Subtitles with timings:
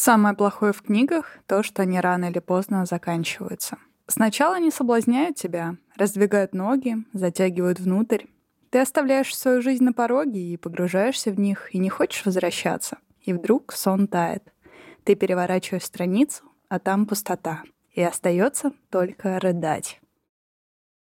[0.00, 3.78] Самое плохое в книгах— то, что они рано или поздно заканчиваются.
[4.06, 8.26] Сначала они соблазняют тебя, раздвигают ноги, затягивают внутрь.
[8.70, 12.98] Ты оставляешь свою жизнь на пороге и погружаешься в них, и не хочешь возвращаться.
[13.22, 14.44] И вдруг сон тает.
[15.02, 17.64] Ты переворачиваешь страницу, а там пустота.
[17.90, 20.00] И остается только рыдать.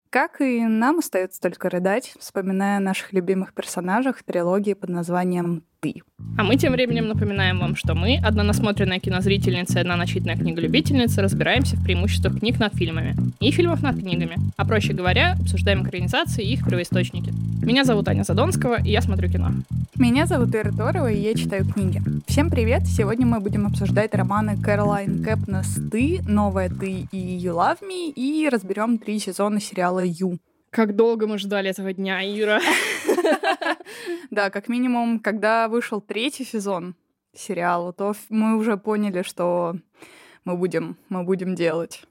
[0.10, 6.02] Как и нам остается только рыдать, вспоминая о наших любимых персонажах трилогии под названием «Ты».
[6.38, 11.22] А мы тем временем напоминаем вам, что мы, одна насмотренная кинозрительница и одна начитанная книголюбительница,
[11.22, 14.38] разбираемся в преимуществах книг над фильмами и фильмов над книгами.
[14.56, 17.34] А проще говоря, обсуждаем экранизации и их первоисточники.
[17.62, 19.52] Меня зовут Аня Задонского, и я смотрю кино.
[19.96, 22.02] Меня зовут Ира Торова, и я читаю книги.
[22.28, 22.88] Всем привет!
[22.88, 28.48] Сегодня мы будем обсуждать романы Кэролайн Кэпнес «Ты», «Новая ты» и «You Love Me» и
[28.50, 30.40] разберем три сезона сериала «Ю».
[30.70, 32.62] Как долго мы ждали этого дня, Ира.
[34.30, 36.96] Да, как минимум, когда вышел третий сезон
[37.34, 39.76] сериала, то мы уже поняли, что
[40.46, 42.04] мы будем, мы будем делать.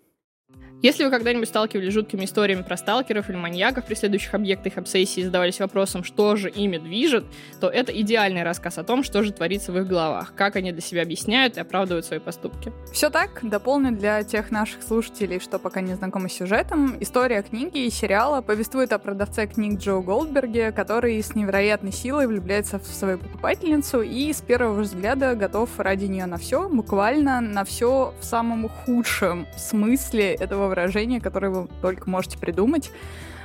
[0.81, 5.21] Если вы когда-нибудь сталкивались с жуткими историями про сталкеров или маньяков, преследующих объекты их обсессии,
[5.21, 7.25] и задавались вопросом, что же ими движет,
[7.61, 10.81] то это идеальный рассказ о том, что же творится в их головах, как они для
[10.81, 12.73] себя объясняют и оправдывают свои поступки.
[12.93, 16.97] Все так, дополню для тех наших слушателей, что пока не знакомы с сюжетом.
[17.01, 22.79] История книги и сериала повествует о продавце книг Джо Голдберге, который с невероятной силой влюбляется
[22.79, 28.15] в свою покупательницу и с первого взгляда готов ради нее на все, буквально на все
[28.21, 32.91] в самом худшем смысле этого выражение, которое вы только можете придумать.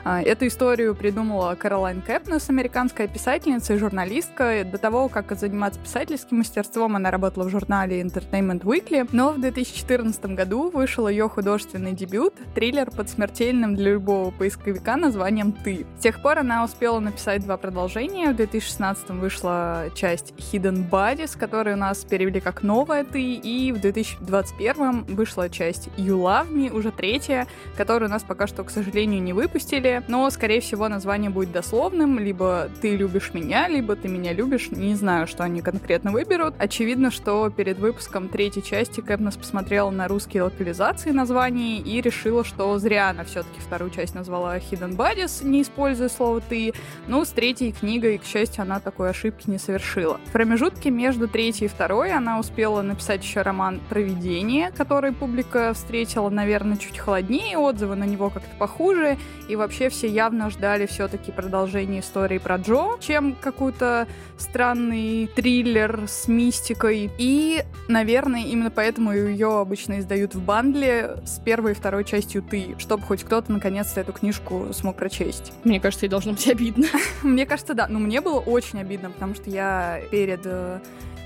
[0.06, 4.66] А, эту историю придумала Каролайн Кэпнес, американская писательница и журналистка.
[4.70, 9.08] До того, как заниматься писательским мастерством, она работала в журнале Entertainment Weekly.
[9.14, 15.54] Но в 2014 году вышел ее художественный дебют, триллер под смертельным для любого поисковика названием
[15.54, 15.86] «Ты».
[15.98, 18.32] С тех пор она успела написать два продолжения.
[18.32, 23.80] В 2016 вышла часть Hidden Bodies, которую у нас перевели как «Новая ты», и в
[23.80, 29.22] 2021 вышла часть You Love Me, уже третья, которую у нас пока что, к сожалению,
[29.22, 34.34] не выпустили но, скорее всего, название будет дословным, либо «ты любишь меня», либо «ты меня
[34.34, 34.72] любишь».
[34.72, 36.56] Не знаю, что они конкретно выберут.
[36.58, 42.78] Очевидно, что перед выпуском третьей части Кэпнес посмотрела на русские локализации названий и решила, что
[42.80, 46.74] зря она все-таки вторую часть назвала Hidden Bodies, не используя слово «ты».
[47.08, 50.20] Ну, с третьей книгой, к счастью, она такой ошибки не совершила.
[50.26, 56.30] В промежутке между третьей и второй она успела написать еще роман «Провидение», который публика встретила,
[56.30, 59.18] наверное, чуть холоднее, отзывы на него как-то похуже,
[59.48, 64.08] и вообще вообще все явно ждали все-таки продолжение истории про Джо, чем какой-то
[64.38, 67.12] странный триллер с мистикой.
[67.18, 72.76] И, наверное, именно поэтому ее обычно издают в бандле с первой и второй частью «Ты»,
[72.78, 75.54] чтобы хоть кто-то наконец-то эту книжку смог прочесть.
[75.64, 76.88] Мне кажется, ей должно быть обидно.
[77.24, 77.88] Мне кажется, да.
[77.88, 80.80] Но мне было очень обидно, потому что я перед э,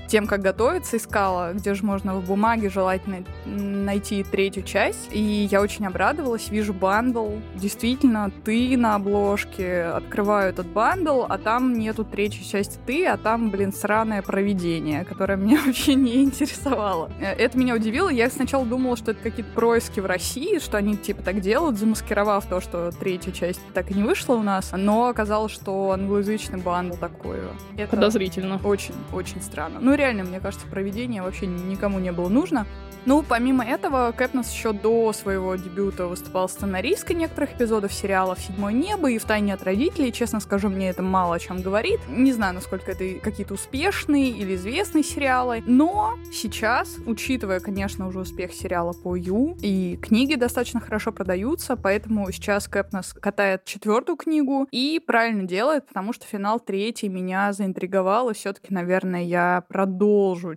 [0.08, 5.08] тем, как готовиться, искала, где же можно в бумаге желательно найти третью часть.
[5.12, 6.48] И я очень обрадовалась.
[6.48, 7.36] Вижу бандл.
[7.54, 9.84] Действительно, ты на обложке.
[9.84, 15.36] Открываю этот бандл, а там нету третьей части ты, а там, блин, сраное провидение, которое
[15.36, 17.10] меня вообще не интересовало.
[17.20, 18.08] Э, это меня удивило.
[18.08, 22.46] Я сначала думала, что это какие-то происки в России, что они типа так делают, замаскировав
[22.46, 24.72] то, что третья часть так и не вышла у нас.
[24.74, 27.38] Но оказалось, что англоязычный бандл такой.
[27.76, 28.60] Это Подозрительно.
[28.64, 29.78] Очень-очень странно.
[29.80, 32.66] Ну, реально, мне кажется, проведение вообще никому не было нужно.
[33.04, 39.10] Ну, помимо этого, Кэпнес еще до своего дебюта выступал сценаристкой некоторых эпизодов сериалов «Седьмое небо»
[39.10, 40.12] и «Втайне от родителей».
[40.12, 42.00] Честно скажу, мне это мало о чем говорит.
[42.08, 45.62] Не знаю, насколько это какие-то успешные или известные сериалы.
[45.66, 52.30] Но сейчас, учитывая, конечно, уже успех сериала по Ю, и книги достаточно хорошо продаются, поэтому
[52.30, 58.34] сейчас Кэпнес катает четвертую книгу и правильно делает, потому что финал третий меня заинтриговал, и
[58.34, 59.87] все-таки, наверное, я продолжу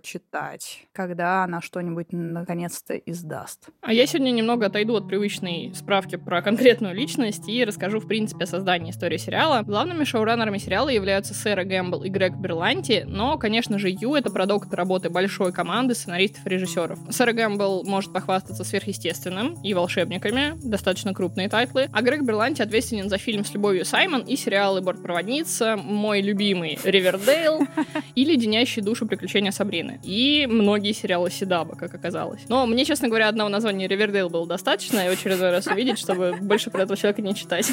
[0.00, 3.68] читать, когда она что-нибудь наконец-то издаст.
[3.80, 8.44] А я сегодня немного отойду от привычной справки про конкретную личность и расскажу, в принципе,
[8.44, 9.62] о создании истории сериала.
[9.62, 14.72] Главными шоураннерами сериала являются Сэра Гэмбл и Грег Берланти, но, конечно же, You— это продукт
[14.74, 16.98] работы большой команды сценаристов и режиссеров.
[17.10, 23.18] Сэра Гэмбл может похвастаться сверхъестественным и волшебниками, достаточно крупные тайтлы, а Грег Берланти ответственен за
[23.18, 27.66] фильм «С любовью Саймон» и сериалы «Бортпроводница», «Мой любимый Ривердейл»
[28.14, 29.21] и «Леденящие душу приключения
[29.52, 30.00] Сабрины».
[30.02, 32.42] И многие сериалы Седаба, как оказалось оказалось.
[32.48, 36.70] Но мне, честно говоря, одного названия Ривердейл было достаточно, и очередной раз увидеть, чтобы больше
[36.70, 37.72] про этого человека не читать.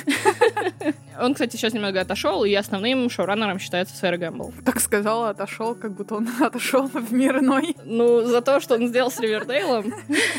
[1.20, 4.54] Он, кстати, сейчас немного отошел, и основным шоураннером считается Сэр Гэмбл.
[4.66, 7.76] Так сказала, отошел, как будто он отошел в мир иной.
[7.84, 9.94] Ну, за то, что он сделал с Ривердейлом.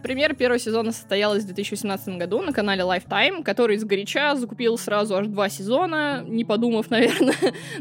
[0.02, 5.16] Премьера первого сезона состоялась в 2018 году на канале Lifetime, который из горяча закупил сразу
[5.16, 7.36] аж два сезона, не подумав, наверное.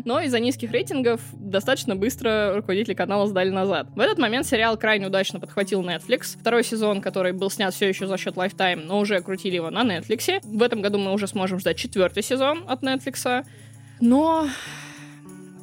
[0.05, 3.87] Но из-за низких рейтингов достаточно быстро руководители канала сдали назад.
[3.95, 6.37] В этот момент сериал крайне удачно подхватил Netflix.
[6.39, 9.83] Второй сезон, который был снят все еще за счет Lifetime, но уже крутили его на
[9.83, 10.41] Netflix.
[10.43, 13.45] В этом году мы уже сможем ждать четвертый сезон от Netflix.
[13.99, 14.47] Но...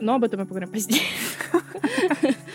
[0.01, 1.03] Но об этом мы поговорим позднее.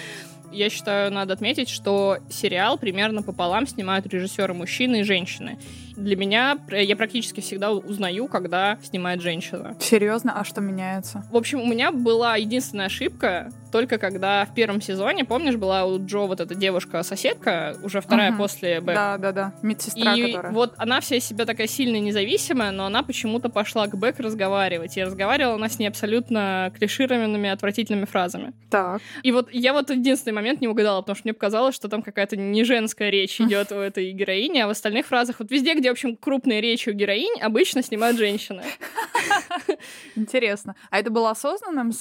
[0.53, 5.57] Я считаю, надо отметить, что сериал примерно пополам снимают режиссеры мужчины и женщины.
[5.95, 9.75] Для меня я практически всегда узнаю, когда снимает женщина.
[9.79, 10.39] Серьезно?
[10.39, 11.23] А что меняется?
[11.31, 15.97] В общем, у меня была единственная ошибка, только когда в первом сезоне, помнишь, была у
[16.03, 18.37] Джо вот эта девушка-соседка, уже вторая угу.
[18.37, 18.93] после Бэк.
[18.93, 20.53] Да, да, да, медсестра, И которая.
[20.53, 24.95] вот она вся из себя такая сильно независимая, но она почему-то пошла к Бэк разговаривать.
[24.97, 28.53] И разговаривала она с ней абсолютно клишированными, отвратительными фразами.
[28.69, 29.01] Так.
[29.23, 32.37] И вот я вот единственный момент не угадала, потому что мне показалось, что там какая-то
[32.37, 35.93] не женская речь идет у этой героини, а в остальных фразах, вот везде, где, в
[35.93, 38.63] общем, крупные речи у героинь, обычно снимают женщины.
[40.15, 40.77] Интересно.
[40.89, 41.91] А это было осознанным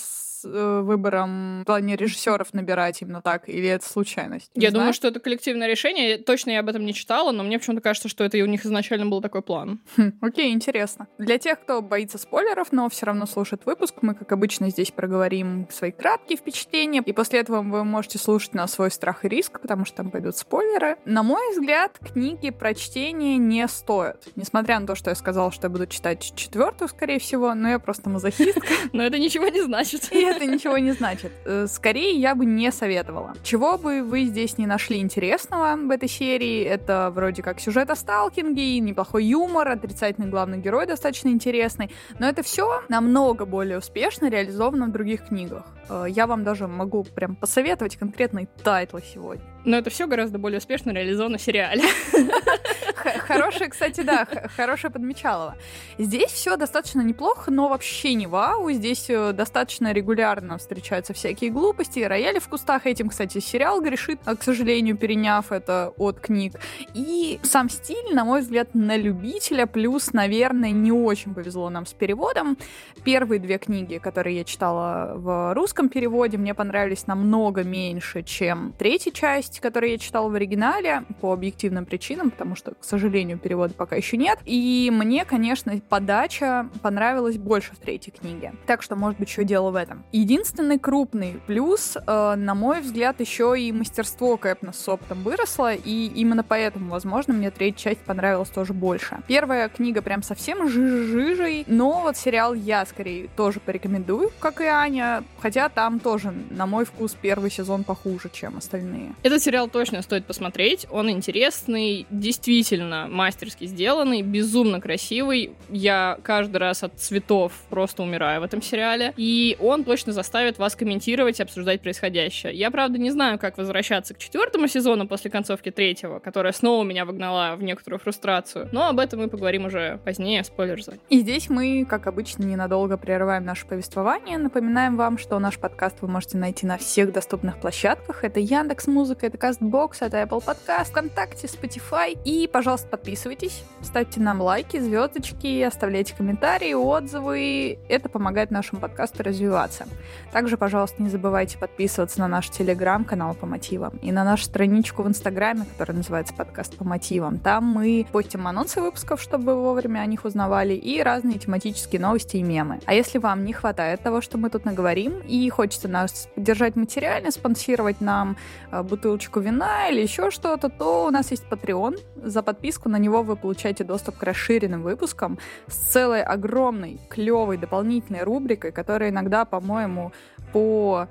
[0.44, 4.50] э, выбором в плане режиссеров набирать именно так, или это случайность?
[4.54, 4.82] Не я знаешь?
[4.82, 6.18] думаю, что это коллективное решение.
[6.18, 9.06] Точно я об этом не читала, но мне почему-то кажется, что это у них изначально
[9.06, 9.80] был такой план.
[9.96, 11.08] Хм, окей, интересно.
[11.18, 15.66] Для тех, кто боится спойлеров, но все равно слушает выпуск, мы, как обычно, здесь проговорим
[15.70, 19.84] свои краткие впечатления, и после этого вы можете слушать на свой страх и риск, потому
[19.84, 20.96] что там пойдут спойлеры.
[21.04, 24.28] На мой взгляд, книги про чтение не стоят.
[24.36, 27.78] Несмотря на то, что я сказала, что я буду читать четвертую, скорее всего, но я
[27.78, 28.62] просто мазохистка.
[28.92, 31.32] Но это ничего не значит это ничего не значит.
[31.44, 33.34] Э, скорее, я бы не советовала.
[33.43, 37.96] Чего бы вы здесь не нашли интересного в этой серии, это вроде как сюжет о
[37.96, 44.87] сталкинге, неплохой юмор, отрицательный главный герой достаточно интересный, но это все намного более успешно реализовано
[44.87, 45.64] в других книгах.
[45.88, 49.44] Э, я вам даже могу прям посоветовать конкретные тайтлы сегодня.
[49.64, 51.84] Но это все гораздо более успешно реализовано в сериале.
[53.26, 54.26] Хорошая, кстати, да,
[54.56, 55.56] хорошая подмечалова.
[55.99, 58.70] Здесь все достаточно неплохо, но вообще не вау.
[58.70, 62.87] Здесь э, достаточно регулярно встречаются всякие глупости, рояли в кустах.
[62.87, 66.54] Этим, кстати, сериал грешит, а, к сожалению, переняв это от книг.
[66.94, 71.93] И сам стиль, на мой взгляд, на любителя, плюс, наверное, не очень повезло нам с
[71.93, 72.56] переводом.
[73.05, 79.10] Первые две книги, которые я читала в русском переводе, мне понравились намного меньше, чем третья
[79.10, 83.96] часть, которую я читала в оригинале, по объективным причинам, потому что, к сожалению, перевода пока
[83.96, 84.38] еще нет.
[84.44, 88.52] И мне, конечно, подача понравилась больше в третьей книге.
[88.66, 90.04] Так что, может быть, еще дело в этом.
[90.12, 96.06] Единственный крупный плюс, э, на мой взгляд, еще и мастерство Кэпна с опытом выросло, и
[96.06, 99.18] именно поэтому, возможно, мне третья часть понравилась тоже больше.
[99.26, 105.24] Первая книга прям совсем жижей, но вот сериал я скорее тоже порекомендую, как и Аня,
[105.40, 109.14] хотя там тоже, на мой вкус, первый сезон похуже, чем остальные.
[109.22, 115.52] Этот сериал точно стоит посмотреть, он интересный, действительно действительно мастерски сделанный, безумно красивый.
[115.69, 119.12] Я каждый раз от цветов просто умираю в этом сериале.
[119.17, 122.55] И он точно заставит вас комментировать и обсуждать происходящее.
[122.55, 127.05] Я, правда, не знаю, как возвращаться к четвертому сезону после концовки третьего, которая снова меня
[127.05, 128.69] выгнала в некоторую фрустрацию.
[128.73, 130.99] Но об этом мы поговорим уже позднее в спойлер-зоне.
[131.08, 134.38] И здесь мы, как обычно, ненадолго прерываем наше повествование.
[134.38, 138.25] Напоминаем вам, что наш подкаст вы можете найти на всех доступных площадках.
[138.25, 142.19] Это Яндекс Музыка, это Castbox, это Apple Podcast, ВКонтакте, Spotify.
[142.25, 147.78] И, пожалуйста, пожалуйста, подписывайтесь, ставьте нам лайки, звездочки, оставляйте комментарии, отзывы.
[147.90, 149.84] Это помогает нашему подкасту развиваться.
[150.32, 155.08] Также, пожалуйста, не забывайте подписываться на наш телеграм-канал по мотивам и на нашу страничку в
[155.08, 157.41] инстаграме, которая называется подкаст по мотивам.
[157.41, 162.43] Там мы постим анонсы выпусков, чтобы вовремя о них узнавали, и разные тематические новости и
[162.43, 162.81] мемы.
[162.86, 167.32] А если вам не хватает того, что мы тут наговорим, и хочется нас поддержать материально,
[167.32, 168.38] спонсировать нам
[168.70, 171.98] э, бутылочку вина или еще что-то, то у нас есть Patreon.
[172.24, 177.56] За подписку подписку, на него вы получаете доступ к расширенным выпускам с целой огромной, клевой
[177.56, 180.12] дополнительной рубрикой, которая иногда, по-моему,
[180.52, 181.08] по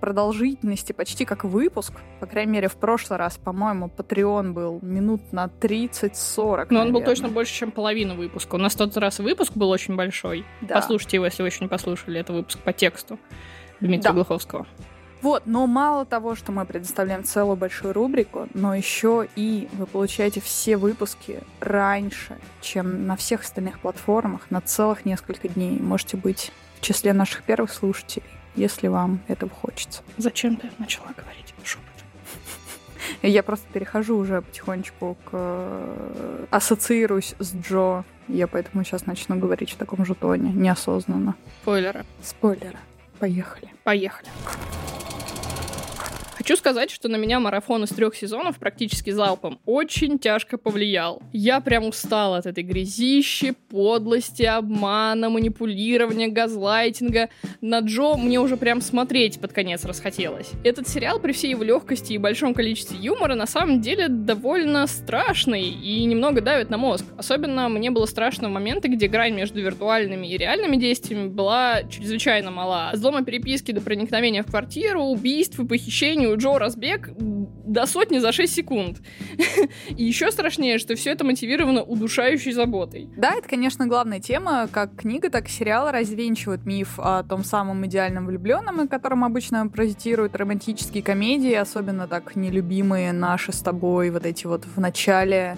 [0.00, 1.92] продолжительности почти как выпуск.
[2.20, 6.66] По крайней мере, в прошлый раз, по-моему, Patreon был минут на 30-40.
[6.70, 8.54] Но он был точно больше, чем половина выпуска.
[8.54, 10.44] У нас тот раз выпуск был очень большой.
[10.62, 10.74] Да.
[10.74, 12.20] Послушайте его, если вы еще не послушали.
[12.20, 13.18] Это выпуск по тексту
[13.80, 14.12] Дмитрия да.
[14.12, 14.66] Глуховского.
[15.24, 20.42] Вот, но мало того, что мы предоставляем целую большую рубрику, но еще и вы получаете
[20.42, 25.80] все выпуски раньше, чем на всех остальных платформах, на целых несколько дней.
[25.80, 30.02] Можете быть в числе наших первых слушателей, если вам этого хочется.
[30.18, 31.86] Зачем ты начала говорить шепот?
[33.22, 35.30] Я просто перехожу уже потихонечку к...
[35.32, 38.04] Э, ассоциируюсь с Джо.
[38.28, 41.34] Я поэтому сейчас начну говорить в таком же тоне, неосознанно.
[41.62, 42.04] Спойлеры.
[42.22, 42.78] Спойлеры.
[43.18, 43.72] Поехали.
[43.84, 44.28] Поехали.
[46.44, 51.22] Хочу сказать, что на меня марафон из трех сезонов практически залпом очень тяжко повлиял.
[51.32, 57.30] Я прям устала от этой грязищи, подлости, обмана, манипулирования, газлайтинга.
[57.62, 60.50] На Джо мне уже прям смотреть под конец расхотелось.
[60.64, 65.62] Этот сериал при всей его легкости и большом количестве юмора на самом деле довольно страшный
[65.62, 67.06] и немного давит на мозг.
[67.16, 72.50] Особенно мне было страшно в моменты, где грань между виртуальными и реальными действиями была чрезвычайно
[72.50, 72.90] мала.
[72.92, 78.32] Взлома переписки до проникновения в квартиру, убийств и похищений у Джо разбег до сотни за
[78.32, 78.98] 6 секунд.
[79.88, 83.08] И еще страшнее, что все это мотивировано удушающей заботой.
[83.16, 84.68] Да, это, конечно, главная тема.
[84.70, 89.66] Как книга, так и сериал развенчивают миф о том самом идеальном влюбленном, о котором обычно
[89.68, 95.56] паразитируют романтические комедии, особенно так нелюбимые наши с тобой, вот эти вот в начале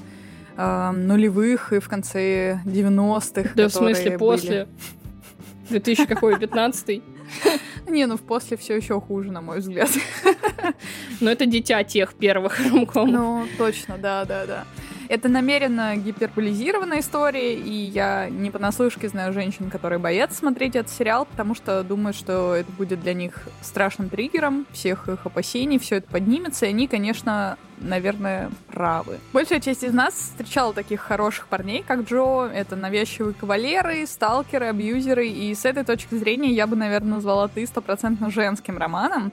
[0.56, 3.50] э, нулевых и в конце 90-х.
[3.54, 4.68] Да, в смысле, после?
[5.68, 7.02] 2000 какой, 15
[7.88, 9.90] Не, ну в после все еще хуже, на мой взгляд.
[11.20, 13.10] Но это дитя тех первых ромкомов.
[13.10, 14.64] Ну, точно, да, да, да.
[15.08, 21.26] Это намеренно гиперболизированная история, и я не понаслышке знаю женщин, которые боятся смотреть этот сериал,
[21.26, 26.08] потому что думают, что это будет для них страшным триггером всех их опасений, все это
[26.08, 29.18] поднимется, и они, конечно, наверное, правы.
[29.32, 32.46] Большая часть из нас встречала таких хороших парней, как Джо.
[32.52, 37.66] Это навязчивые кавалеры, сталкеры, абьюзеры, и с этой точки зрения я бы, наверное, назвала ты
[37.66, 39.32] стопроцентно женским романом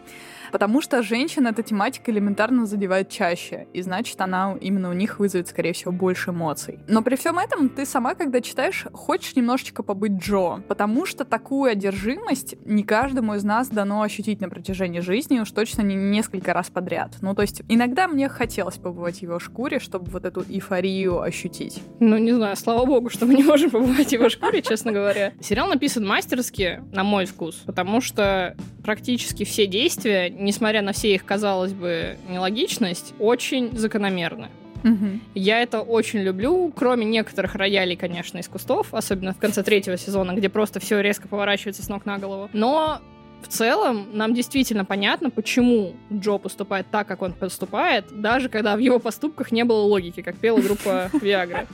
[0.54, 5.48] потому что женщин эта тематика элементарно задевает чаще, и значит, она именно у них вызовет,
[5.48, 6.80] скорее всего, больше эмоций.
[6.88, 11.72] Но при всем этом ты сама, когда читаешь, хочешь немножечко побыть Джо, потому что такую
[11.72, 16.70] одержимость не каждому из нас дано ощутить на протяжении жизни, уж точно не несколько раз
[16.70, 17.16] подряд.
[17.22, 21.82] Ну, то есть иногда мне хотелось побывать в его шкуре, чтобы вот эту эйфорию ощутить.
[22.00, 25.34] Ну, не знаю, слава богу, что мы не можем побывать в его шкуре, честно говоря.
[25.42, 31.26] Сериал написан мастерски, на мой вкус, потому что практически все действия несмотря на все их,
[31.26, 34.50] казалось бы, нелогичность, очень закономерны.
[34.84, 35.20] Угу.
[35.34, 40.34] Я это очень люблю, кроме некоторых роялей, конечно, из кустов, особенно в конце третьего сезона,
[40.34, 42.50] где просто все резко поворачивается с ног на голову.
[42.54, 43.00] Но
[43.42, 48.80] в целом нам действительно понятно, почему Джо поступает так, как он поступает, даже когда в
[48.80, 51.68] его поступках не было логики, как пела группа Viagra.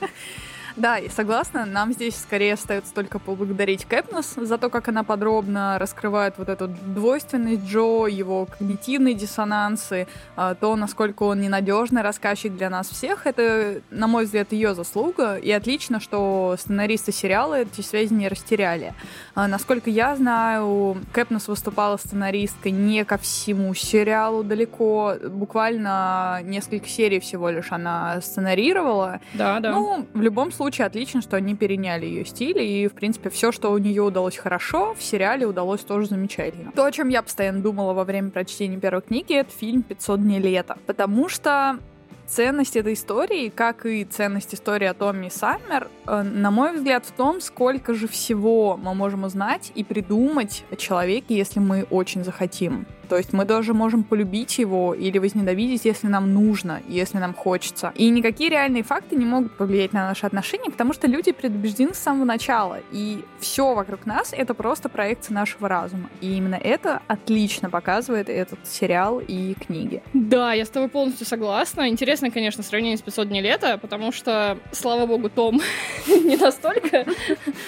[0.76, 5.78] Да, и согласна, нам здесь скорее остается только поблагодарить Кэпнес за то, как она подробно
[5.78, 12.70] раскрывает вот эту двойственность Джо, его когнитивные диссонансы, а, то, насколько он ненадежный рассказчик для
[12.70, 13.26] нас всех.
[13.26, 18.94] Это, на мой взгляд, ее заслуга, и отлично, что сценаристы сериала эти связи не растеряли.
[19.34, 27.20] А, насколько я знаю, Кэпнес выступала сценаристкой не ко всему сериалу далеко, буквально несколько серий
[27.20, 29.20] всего лишь она сценарировала.
[29.34, 29.72] Да, да.
[29.72, 33.50] Ну, в любом случае, случае отлично, что они переняли ее стиль, и, в принципе, все,
[33.50, 36.70] что у нее удалось хорошо, в сериале удалось тоже замечательно.
[36.70, 40.38] То, о чем я постоянно думала во время прочтения первой книги, это фильм «500 дней
[40.38, 41.80] лета», потому что
[42.28, 47.10] ценность этой истории, как и ценность истории о Томми Саммер, э, на мой взгляд, в
[47.10, 52.86] том, сколько же всего мы можем узнать и придумать о человеке, если мы очень захотим.
[53.10, 57.92] То есть мы даже можем полюбить его или возненавидеть, если нам нужно, если нам хочется.
[57.96, 61.98] И никакие реальные факты не могут повлиять на наши отношения, потому что люди предубеждены с
[61.98, 62.78] самого начала.
[62.92, 66.08] И все вокруг нас— это просто проекция нашего разума.
[66.20, 70.04] И именно это отлично показывает этот сериал и книги.
[70.14, 71.88] Да, я с тобой полностью согласна.
[71.88, 75.60] Интересно, конечно, сравнение с 500 дней лета, потому что, слава богу, Том
[76.06, 77.06] не настолько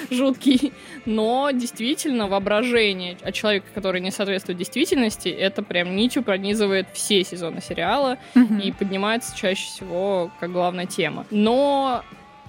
[0.09, 0.73] жуткий,
[1.05, 7.61] но действительно воображение о человеке, который не соответствует действительности, это прям нитью пронизывает все сезоны
[7.61, 8.63] сериала mm-hmm.
[8.63, 11.27] и поднимается чаще всего как главная тема.
[11.31, 12.05] Но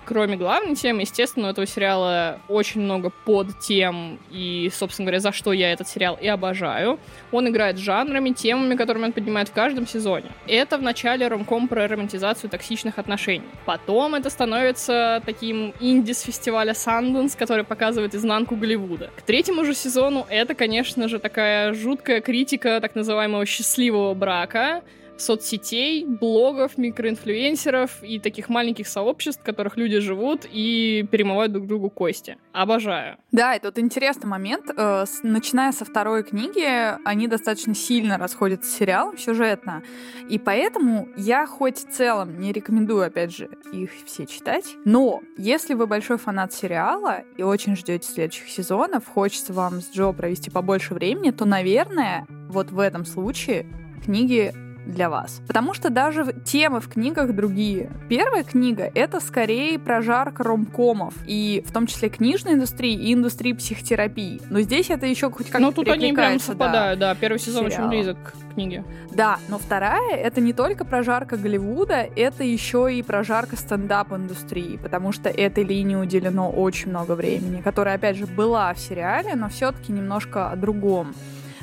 [0.05, 5.31] кроме главной темы, естественно, у этого сериала очень много под тем и, собственно говоря, за
[5.31, 6.99] что я этот сериал и обожаю.
[7.31, 10.31] Он играет жанрами, темами, которыми он поднимает в каждом сезоне.
[10.47, 13.45] Это в начале ромком про романтизацию токсичных отношений.
[13.65, 19.09] Потом это становится таким инди с фестиваля Sundance, который показывает изнанку Голливуда.
[19.15, 24.83] К третьему же сезону это, конечно же, такая жуткая критика так называемого счастливого брака,
[25.17, 31.89] соцсетей, блогов, микроинфлюенсеров и таких маленьких сообществ, в которых люди живут и перемывают друг другу
[31.89, 32.37] кости.
[32.51, 33.17] Обожаю.
[33.31, 34.65] Да, это вот интересный момент.
[34.75, 36.63] Э, начиная со второй книги,
[37.05, 39.83] они достаточно сильно расходятся с сериалом сюжетно.
[40.29, 44.75] И поэтому я хоть в целом не рекомендую, опять же, их все читать.
[44.85, 50.11] Но если вы большой фанат сериала и очень ждете следующих сезонов, хочется вам с Джо
[50.11, 53.65] провести побольше времени, то, наверное, вот в этом случае
[54.03, 54.53] книги
[54.85, 55.41] для вас.
[55.47, 57.91] Потому что даже темы в книгах другие.
[58.09, 64.41] Первая книга— это скорее прожарка ромкомов, и в том числе книжной индустрии и индустрии психотерапии.
[64.49, 67.15] Но здесь это еще хоть как-то Ну, тут они прям да, совпадают, да.
[67.15, 67.89] Первый сезон очень сериала.
[67.89, 68.83] близок к книге.
[69.11, 75.29] Да, но вторая— это не только прожарка Голливуда, это еще и прожарка стендап-индустрии, потому что
[75.29, 80.49] этой линии уделено очень много времени, которая, опять же, была в сериале, но все-таки немножко
[80.49, 81.13] о другом.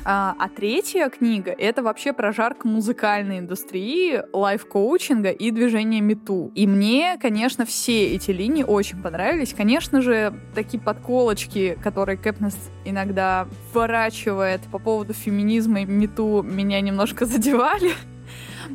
[0.03, 6.51] А, а третья книга— это вообще прожарка музыкальной индустрии, лайф-коучинга и движения мету.
[6.55, 9.53] И мне, конечно, все эти линии очень понравились.
[9.53, 17.25] Конечно же, такие подколочки, которые Кэпнес иногда вворачивает по поводу феминизма и мету, меня немножко
[17.25, 17.91] задевали.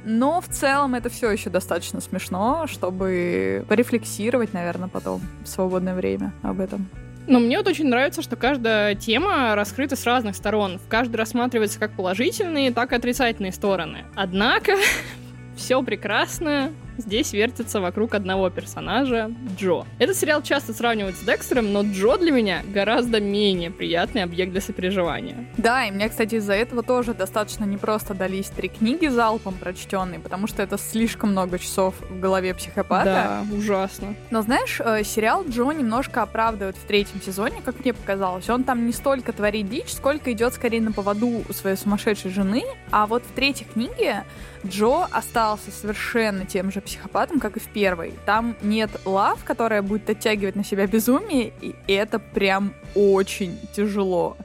[0.04, 6.32] Но в целом это все еще достаточно смешно, чтобы порефлексировать, наверное, потом в свободное время
[6.42, 6.88] об этом.
[7.26, 10.78] Но мне вот очень нравится, что каждая тема раскрыта с разных сторон.
[10.78, 14.04] В каждой рассматривается как положительные, так и отрицательные стороны.
[14.14, 14.74] Однако
[15.56, 19.84] все прекрасно здесь вертится вокруг одного персонажа— Джо.
[19.98, 24.60] Этот сериал часто сравнивают с Декстером, но Джо для меня гораздо менее приятный объект для
[24.60, 25.46] сопереживания.
[25.56, 30.46] Да, и мне, кстати, из-за этого тоже достаточно непросто дались три книги залпом прочтенные, потому
[30.46, 33.04] что это слишком много часов в голове психопата.
[33.04, 34.14] Да, ужасно.
[34.30, 38.48] Но знаешь, э, сериал Джо немножко оправдывает в третьем сезоне, как мне показалось.
[38.48, 42.64] Он там не столько творит дичь, сколько идет скорее на поводу у своей сумасшедшей жены.
[42.90, 44.24] А вот в третьей книге
[44.66, 48.14] Джо остался совершенно тем же психопатом, как и в первой.
[48.24, 54.36] Там нет лав, которая будет оттягивать на себя безумие, и это прям очень тяжело.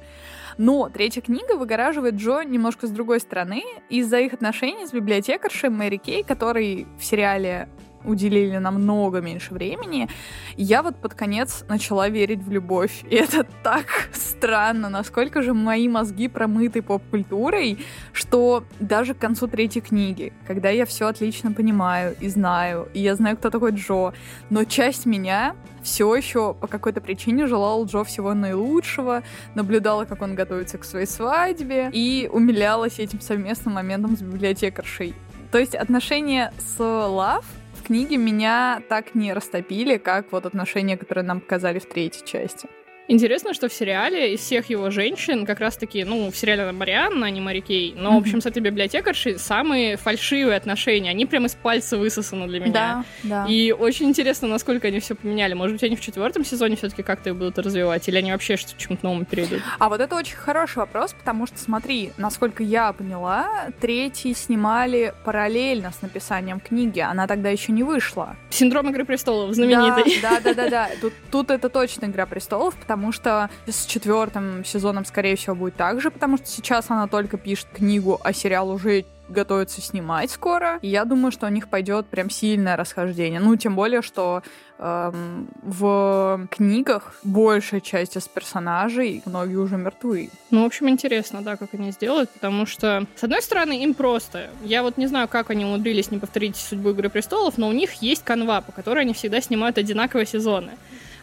[0.57, 5.97] Но третья книга выгораживает Джо немножко с другой стороны из-за их отношений с библиотекаршей Мэри
[5.97, 7.69] Кей, который в сериале
[8.03, 10.09] уделили намного меньше времени.
[10.57, 13.03] Я вот под конец начала верить в любовь.
[13.09, 17.79] И это так странно, насколько же мои мозги промыты поп-культурой,
[18.13, 23.15] что даже к концу третьей книги, когда я все отлично понимаю и знаю, и я
[23.15, 24.13] знаю, кто такой Джо,
[24.49, 29.23] но часть меня все еще по какой-то причине желала Джо всего наилучшего,
[29.55, 35.15] наблюдала, как он готовится к своей свадьбе, и умилялась этим совместным моментом с библиотекаршей.
[35.51, 37.45] То есть отношения с Лав
[37.91, 42.69] в книге меня так не растопили, как вот отношения, которые нам показали в третьей части.
[43.07, 47.25] Интересно, что в сериале из всех его женщин как раз-таки, ну, в сериале она Марианна,
[47.25, 51.09] а не Мари Кей, но, в общем, с этой библиотекаршей самые фальшивые отношения.
[51.09, 52.71] Они прям из пальца высосаны для меня.
[52.71, 53.45] Да, да.
[53.49, 55.53] И очень интересно, насколько они все поменяли.
[55.53, 58.79] Может быть, они в четвертом сезоне все-таки как-то их будут развивать, или они вообще что-то
[58.79, 59.61] чему-то новому перейдут?
[59.77, 65.91] А вот это очень хороший вопрос, потому что, смотри, насколько я поняла, третий снимали параллельно
[65.91, 66.99] с написанием книги.
[66.99, 68.37] Она тогда еще не вышла.
[68.49, 70.19] Синдром Игры престолов знаменитый.
[70.21, 70.89] Да, да, да, да, да.
[71.01, 76.01] Тут, тут это точно Игра престолов, потому что с четвертым сезоном, скорее всего, будет так
[76.01, 80.77] же, потому что сейчас она только пишет книгу, а сериал уже готовится снимать скоро.
[80.81, 83.39] И я думаю, что у них пойдет прям сильное расхождение.
[83.39, 84.43] Ну, тем более, что
[84.77, 90.29] эм, в книгах большая часть из персонажей, многие уже мертвы.
[90.49, 94.49] Ну, в общем, интересно, да, как они сделают, потому что, с одной стороны, им просто.
[94.65, 97.93] Я вот не знаю, как они умудрились не повторить судьбу Игры престолов, но у них
[98.01, 100.71] есть канва, по которой они всегда снимают одинаковые сезоны.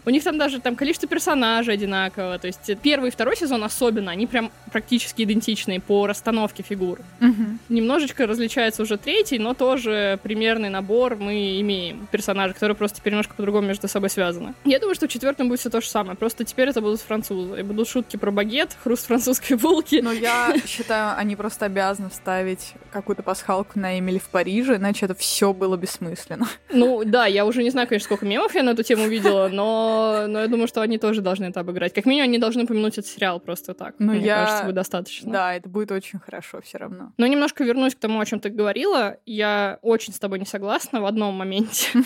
[0.09, 2.39] У них там даже там количество персонажей одинаково.
[2.39, 7.01] То есть первый и второй сезон особенно, они прям практически идентичные по расстановке фигур.
[7.21, 7.59] Угу.
[7.69, 13.35] Немножечко различается уже третий, но тоже примерный набор мы имеем персонажей, которые просто теперь немножко
[13.35, 14.55] по-другому между собой связаны.
[14.65, 16.17] Я думаю, что в четвертом будет все то же самое.
[16.17, 17.61] Просто теперь это будут французы.
[17.61, 20.01] И будут шутки про багет, хруст французской булки.
[20.03, 25.15] Но я считаю, они просто обязаны вставить какую-то пасхалку на Эмили в Париже, иначе это
[25.15, 26.49] все было бессмысленно.
[26.73, 29.98] Ну да, я уже не знаю, конечно, сколько мемов я на эту тему видела, но
[30.27, 31.93] но, я думаю, что они тоже должны это обыграть.
[31.93, 33.95] Как минимум, они должны упомянуть этот сериал просто так.
[33.99, 34.45] Ну, Мне я...
[34.45, 35.33] кажется, будет достаточно.
[35.33, 37.13] Да, это будет очень хорошо все равно.
[37.17, 39.17] Но немножко вернусь к тому, о чем ты говорила.
[39.27, 41.89] Я очень с тобой не согласна в одном моменте.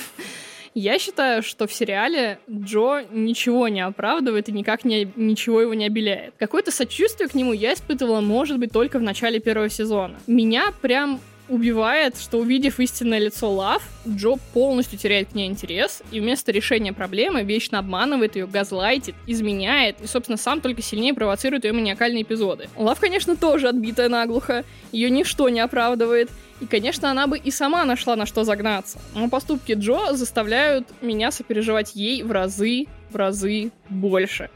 [0.74, 5.84] Я считаю, что в сериале Джо ничего не оправдывает и никак не, ничего его не
[5.84, 6.34] обеляет.
[6.38, 10.18] Какое-то сочувствие к нему я испытывала, может быть, только в начале первого сезона.
[10.26, 11.20] Меня прям
[11.52, 16.94] убивает, что увидев истинное лицо Лав, Джо полностью теряет к ней интерес и вместо решения
[16.94, 22.70] проблемы вечно обманывает ее, газлайтит, изменяет и, собственно, сам только сильнее провоцирует ее маниакальные эпизоды.
[22.74, 27.84] Лав, конечно, тоже отбитая наглухо, ее ничто не оправдывает, и, конечно, она бы и сама
[27.84, 28.98] нашла на что загнаться.
[29.14, 34.48] Но поступки Джо заставляют меня сопереживать ей в разы, в разы больше.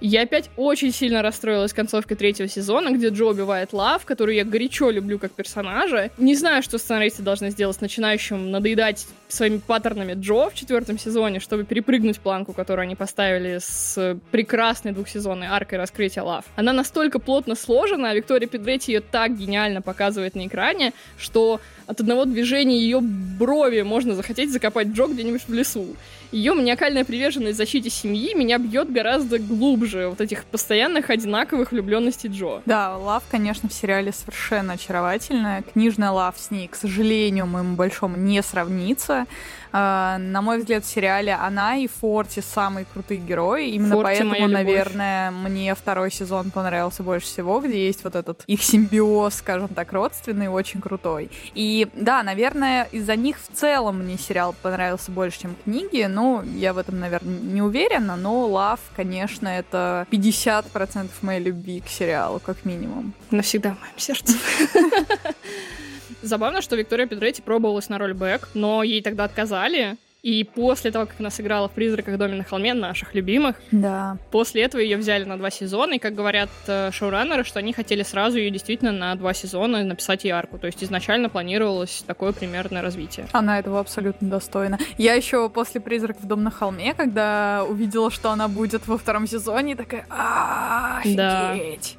[0.00, 4.90] Я опять очень сильно расстроилась концовкой третьего сезона, где Джо убивает Лав, которую я горячо
[4.90, 6.10] люблю как персонажа.
[6.18, 11.40] Не знаю, что сценаристы должны сделать с начинающим надоедать своими паттернами Джо в четвертом сезоне,
[11.40, 16.44] чтобы перепрыгнуть планку, которую они поставили с прекрасной двухсезонной аркой раскрытия Лав.
[16.54, 22.00] Она настолько плотно сложена, а Виктория Педретти ее так гениально показывает на экране, что от
[22.00, 25.96] одного движения ее брови можно захотеть закопать Джо где-нибудь в лесу.
[26.30, 32.60] Ее маниакальная приверженность защите семьи меня бьет гораздо глубже вот этих постоянных одинаковых влюбленностей Джо.
[32.66, 35.62] Да, Лав, конечно, в сериале совершенно очаровательная.
[35.62, 39.24] Книжная Лав с ней, к сожалению, моему большому не сравнится.
[39.72, 43.70] Uh, на мой взгляд, в сериале она и Форти самые крутые герои.
[43.70, 48.62] Именно Форти поэтому, наверное, мне второй сезон понравился больше всего, где есть вот этот их
[48.62, 51.30] симбиоз, скажем так, родственный, очень крутой.
[51.54, 56.06] И да, наверное, из-за них в целом мне сериал понравился больше, чем книги.
[56.08, 61.88] Ну, я в этом, наверное, не уверена, но Лав, конечно, это 50% моей любви к
[61.88, 63.12] сериалу, как минимум.
[63.30, 64.34] Навсегда в моем сердце.
[66.22, 69.96] Забавно, что Виктория Педретти пробовалась на роль Бэк, но ей тогда отказали.
[70.22, 74.18] И после того, как она сыграла в «Призраках доме на холме», наших любимых, да.
[74.30, 78.02] после этого ее взяли на два сезона, и, как говорят э, шоураннеры, что они хотели
[78.02, 80.58] сразу ее действительно на два сезона написать ей арку.
[80.58, 83.26] То есть изначально планировалось такое примерное развитие.
[83.32, 84.78] Она этого абсолютно достойна.
[84.98, 89.76] Я еще после «Призраков дома на холме», когда увидела, что она будет во втором сезоне,
[89.76, 91.96] такая, офигеть!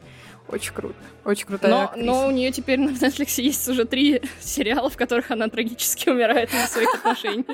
[0.49, 0.95] Очень круто.
[1.25, 5.31] Очень крутая но, но у нее теперь на Netflix есть уже три сериала, в которых
[5.31, 7.45] она трагически умирает из своих отношений.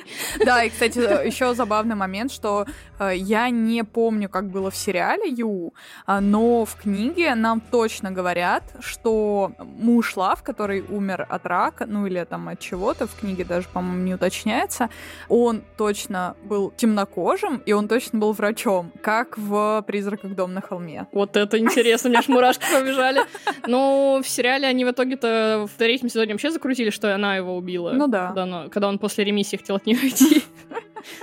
[0.46, 2.66] Да, и, кстати, еще забавный момент, что
[3.00, 5.74] э, я не помню, как было в сериале Ю,
[6.08, 12.06] э, но в книге нам точно говорят, что муж Лав, который умер от рака, ну
[12.06, 14.90] или там от чего-то, в книге даже, по-моему, не уточняется,
[15.30, 21.08] он точно был темнокожим, и он точно был врачом, как в «Призраках дом на холме».
[21.12, 23.22] Вот это интересно, у меня аж мурашки побежали.
[23.68, 27.92] Но в сериале они в итоге-то в третьем сезоне вообще закрутили, что она его убила.
[27.92, 28.28] Ну да.
[28.28, 30.44] Когда, она, когда он после ремиссии хотел от нее уйти.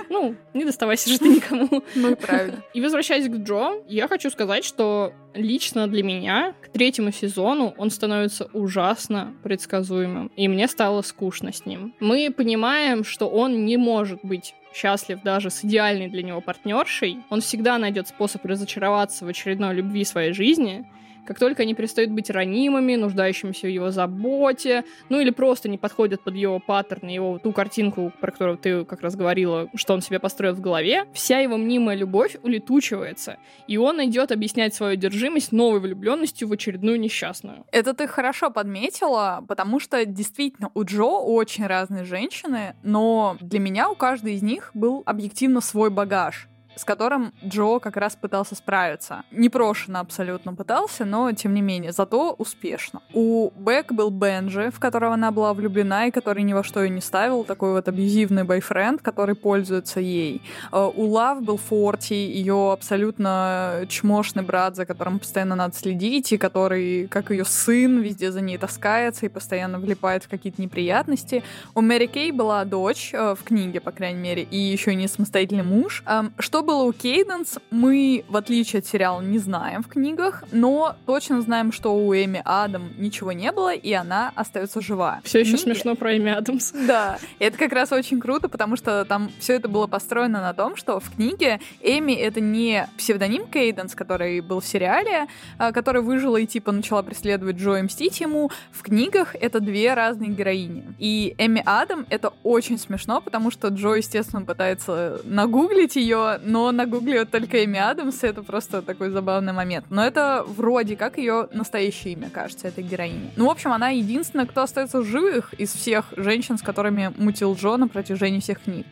[0.09, 1.83] Ну, не доставайся же ты никому.
[1.95, 2.63] Ну, правильно.
[2.73, 7.89] И возвращаясь к Джо, я хочу сказать, что лично для меня к третьему сезону он
[7.89, 10.31] становится ужасно предсказуемым.
[10.37, 11.93] И мне стало скучно с ним.
[11.99, 17.19] Мы понимаем, что он не может быть счастлив даже с идеальной для него партнершей.
[17.29, 20.85] Он всегда найдет способ разочароваться в очередной любви своей жизни.
[21.25, 26.21] Как только они перестают быть ранимыми, нуждающимися в его заботе, ну или просто не подходят
[26.21, 30.19] под его паттерн, его ту картинку, про которую ты как раз говорила, что он себе
[30.19, 35.79] построил в голове, вся его мнимая любовь улетучивается, и он идет объяснять свою одержимость новой
[35.79, 37.65] влюбленностью в очередную несчастную.
[37.71, 43.89] Это ты хорошо подметила, потому что действительно у Джо очень разные женщины, но для меня
[43.89, 49.23] у каждой из них был объективно свой багаж с которым Джо как раз пытался справиться.
[49.31, 53.01] Непрошенно абсолютно пытался, но тем не менее, зато успешно.
[53.13, 56.89] У Бек был Бенджи, в которого она была влюблена и который ни во что ее
[56.89, 60.41] не ставил, такой вот абьюзивный бойфренд, который пользуется ей.
[60.71, 66.37] Э, у Лав был Форти, ее абсолютно чмошный брат, за которым постоянно надо следить, и
[66.37, 71.43] который, как ее сын, везде за ней таскается и постоянно влипает в какие-то неприятности.
[71.75, 75.63] У Мэри Кей была дочь, э, в книге, по крайней мере, и еще не самостоятельный
[75.63, 76.03] муж.
[76.05, 76.33] Эм,
[76.63, 81.71] было у Кейденс, мы, в отличие от сериала, не знаем в книгах, но точно знаем,
[81.71, 85.21] что у Эми Адам ничего не было, и она остается жива.
[85.23, 86.73] Все еще смешно про Эми Адамс.
[86.93, 90.53] Да, и это как раз очень круто, потому что там все это было построено на
[90.53, 96.01] том, что в книге Эми это не псевдоним Кейденс, который был в сериале, а, который
[96.01, 98.51] выжила и типа начала преследовать Джо и мстить ему.
[98.71, 100.83] В книгах это две разные героини.
[100.99, 106.85] И Эми Адам это очень смешно, потому что Джо, естественно, пытается нагуглить ее, но на
[106.85, 109.85] гугле только Эми Адамс, и это просто такой забавный момент.
[109.89, 113.31] Но это вроде как ее настоящее имя, кажется, этой героини.
[113.35, 117.77] Ну, в общем, она единственная, кто остается живых из всех женщин, с которыми мутил Джо
[117.77, 118.85] на протяжении всех книг.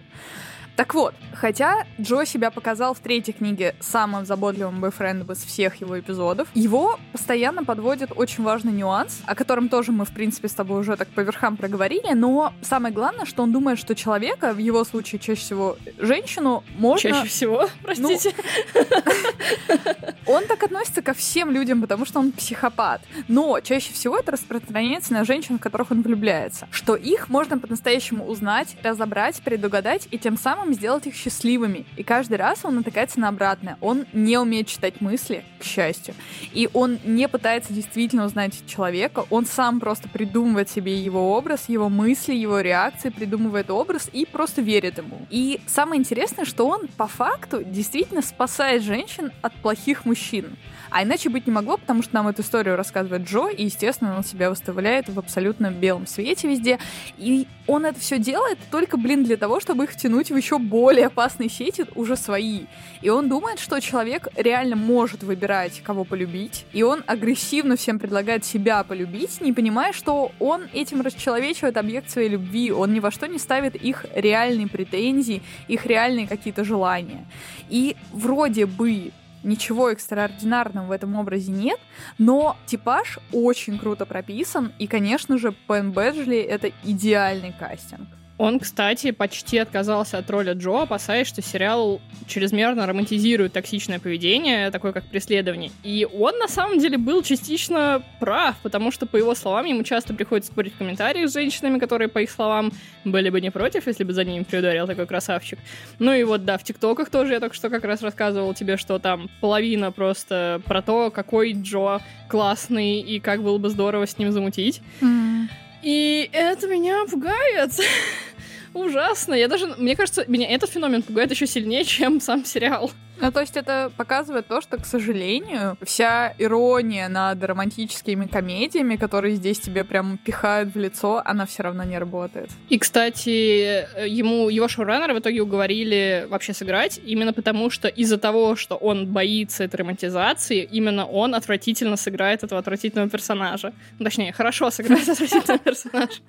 [0.76, 6.00] Так вот, хотя Джо себя показал в третьей книге самым заботливым бойфрендом из всех его
[6.00, 10.80] эпизодов, его постоянно подводит очень важный нюанс, о котором тоже мы, в принципе, с тобой
[10.80, 14.84] уже так по верхам проговорили, но самое главное, что он думает, что человека, в его
[14.84, 17.12] случае чаще всего женщину, можно...
[17.12, 18.34] Чаще всего, простите.
[18.78, 23.02] Ну, он так относится ко всем людям, потому что он психопат.
[23.28, 26.68] Но чаще всего это распространяется на женщин, в которых он влюбляется.
[26.72, 31.86] Что их можно по-настоящему узнать, разобрать, предугадать и тем самым самым сделать их счастливыми.
[31.98, 33.78] И каждый раз он натыкается на обратное.
[33.82, 36.14] Он не умеет читать мысли, к счастью.
[36.54, 39.26] И он не пытается действительно узнать человека.
[39.32, 44.62] Он сам просто придумывает себе его образ, его мысли, его реакции, придумывает образ и просто
[44.62, 45.26] верит ему.
[45.32, 50.58] И самое интересное, что он по факту действительно спасает женщин от плохих мужчин.
[50.92, 54.26] А иначе быть не могло, потому что нам эту историю рассказывает Джо, и, естественно, он
[54.26, 56.80] себя выставляет в абсолютно белом свете везде.
[57.18, 61.08] И он это все делает только, блин, для того, чтобы их втянуть в еще более
[61.08, 62.66] опасные сети, уже свои.
[63.02, 68.46] И он думает, что человек реально может выбирать, кого полюбить, и он агрессивно всем предлагает
[68.46, 73.28] себя полюбить, не понимая, что он этим расчеловечивает объект своей любви, он ни во что
[73.28, 77.26] не ставит их реальные претензии, их реальные какие-то желания.
[77.70, 79.12] И вроде бы
[79.44, 81.80] ничего экстраординарного в этом образе нет,
[82.18, 88.08] но типаж очень круто прописан, и, конечно же, Пен Бэджли— это идеальный кастинг.
[88.38, 94.94] Он, кстати, почти отказался от роли Джо, опасаясь, что сериал чрезмерно романтизирует токсичное поведение, такое
[94.94, 95.72] как преследование.
[95.84, 100.14] И он, на самом деле, был частично прав, потому что, по его словам, ему часто
[100.14, 102.72] приходится спорить в комментариях с женщинами, которые, по их словам,
[103.06, 105.60] были бы не против, если бы за ним приударил такой красавчик.
[106.00, 108.98] Ну и вот, да, в ТикТоках тоже я только что как раз рассказывал тебе, что
[108.98, 114.32] там половина просто про то, какой Джо классный и как было бы здорово с ним
[114.32, 114.82] замутить.
[115.02, 115.48] Mm.
[115.82, 117.72] И это меня пугает.
[118.74, 119.34] Ужасно.
[119.34, 122.92] Я даже, мне кажется, меня этот феномен пугает еще сильнее, чем сам сериал.
[123.20, 129.36] Ну, то есть это показывает то, что, к сожалению, вся ирония над романтическими комедиями, которые
[129.36, 132.50] здесь тебе прям пихают в лицо, она все равно не работает.
[132.70, 138.56] И, кстати, ему его шоураннеры в итоге уговорили вообще сыграть, именно потому что из-за того,
[138.56, 143.72] что он боится этой романтизации, именно он отвратительно сыграет этого отвратительного персонажа.
[144.00, 146.22] Точнее, хорошо сыграет отвратительного персонажа.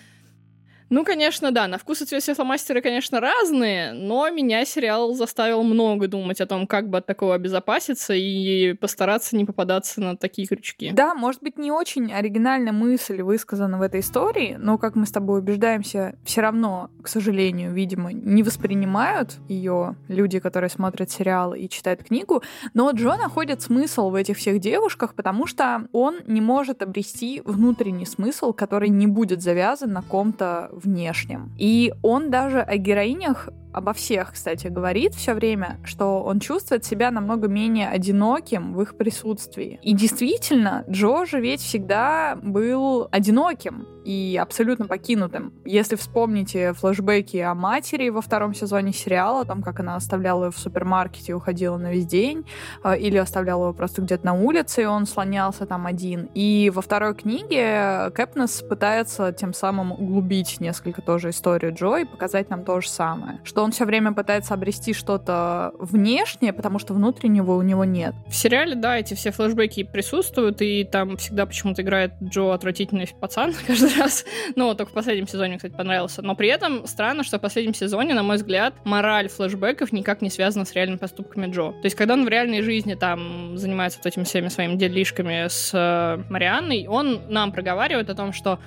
[0.89, 6.07] Ну, конечно, да, на вкус и цвет светломастера, конечно, разные, но меня сериал заставил много
[6.07, 10.91] думать о том, как бы от такого обезопаситься и постараться не попадаться на такие крючки.
[10.91, 15.11] Да, может быть, не очень оригинальная мысль высказана в этой истории, но, как мы с
[15.11, 21.67] тобой убеждаемся, все равно, к сожалению, видимо, не воспринимают ее люди, которые смотрят сериал и
[21.67, 22.43] читают книгу,
[22.73, 28.05] но Джо находит смысл в этих всех девушках, потому что он не может обрести внутренний
[28.05, 31.51] смысл, который не будет завязан на ком-то внешнем.
[31.57, 37.11] И он даже о героинях обо всех, кстати, говорит все время, что он чувствует себя
[37.11, 39.79] намного менее одиноким в их присутствии.
[39.83, 45.51] И действительно, Джо же ведь всегда был одиноким и абсолютно покинутым.
[45.65, 50.59] Если вспомните флешбеки о матери во втором сезоне сериала, там, как она оставляла его в
[50.59, 52.45] супермаркете и уходила на весь день,
[52.83, 56.29] э, или оставляла его просто где-то на улице, и он слонялся там один.
[56.35, 62.49] И во второй книге Кэпнес пытается тем самым углубить несколько тоже историю Джо и показать
[62.49, 63.41] нам то же самое.
[63.43, 68.13] Что он все время пытается обрести что-то внешнее, потому что внутреннего у него нет.
[68.27, 73.53] В сериале, да, эти все флешбеки присутствуют, и там всегда почему-то играет Джо отвратительный пацан
[73.67, 74.25] каждый раз.
[74.55, 76.21] Ну, только в последнем сезоне, кстати, понравился.
[76.21, 80.29] Но при этом странно, что в последнем сезоне, на мой взгляд, мораль флешбеков никак не
[80.29, 81.71] связана с реальными поступками Джо.
[81.71, 85.71] То есть, когда он в реальной жизни там занимается вот этими всеми своими делишками с
[85.73, 88.59] э, Марианной, он нам проговаривает о том, что